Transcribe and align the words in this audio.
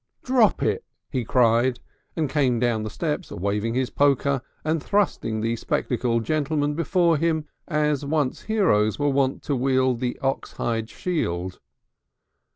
"Drop 0.23 0.63
it!" 0.63 0.83
he 1.11 1.23
cried, 1.23 1.79
and 2.15 2.27
came 2.27 2.59
down 2.59 2.81
the 2.81 2.89
steps 2.89 3.31
waving 3.31 3.75
his 3.75 3.91
poker 3.91 4.41
and 4.65 4.81
thrusting 4.81 5.41
the 5.41 5.55
spectacled 5.55 6.23
gentleman 6.23 6.73
before 6.73 7.17
him 7.17 7.45
as 7.67 8.03
once 8.03 8.41
heroes 8.49 8.97
were 8.97 9.09
wont 9.09 9.43
to 9.43 9.55
wield 9.55 9.99
the 9.99 10.17
ox 10.23 10.53
hide 10.53 10.89
shield. 10.89 11.59